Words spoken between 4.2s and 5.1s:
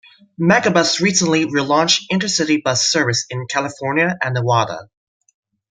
Nevada.